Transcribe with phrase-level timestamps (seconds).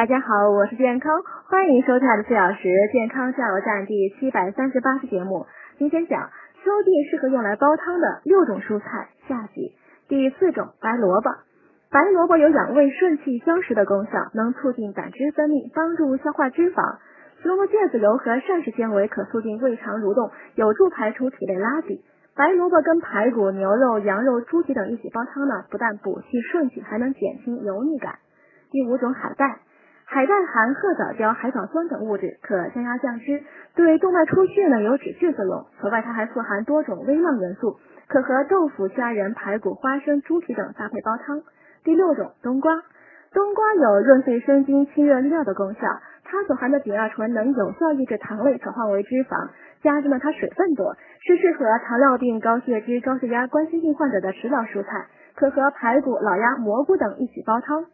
[0.00, 5.44] 大家好，我是健康，欢迎收看四小时健康加油站第七百三十八期节目。
[5.76, 6.30] 今天讲
[6.64, 9.76] 秋季适合用来煲汤的六种蔬菜下集。
[10.08, 11.28] 第四种白萝卜，
[11.90, 16.96] 白萝卜有养胃顺气消食的功效，能促进胆汁分泌，帮助消化脂肪。
[17.42, 22.00] 萝卜芥子油和膳食纤维可促进胃肠蠕动，有助排出体内垃圾。
[22.34, 28.14] 白萝卜跟排骨、牛肉、羊肉、猪蹄等一起煲汤呢，不但补气顺气，还能减轻油腻感。
[28.70, 29.58] 第五种海带。
[30.12, 33.44] 海带含褐藻胶、海藻酸等物质，可降压降脂，
[33.76, 35.66] 对动脉出血呢有止血作用。
[35.80, 37.78] 此外，它还富含多种微量元素，
[38.08, 41.40] 可和豆腐、虾仁、排骨、花生、猪蹄等搭配煲汤。
[41.84, 42.82] 第六种冬瓜，
[43.32, 45.80] 冬瓜有润肺生津、清热利尿的功效，
[46.24, 55.06] 它所含的丙二醇能有效抑制糖类转化为脂肪，加之呢它水分多，是适合糖尿病、高血脂、高血压、冠心病患者的食疗蔬菜，
[55.36, 57.84] 可和排骨、老鸭、蘑菇等一起煲汤。